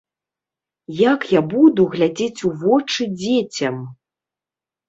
[1.11, 3.77] Як я буду глядзець у вочы дзецям?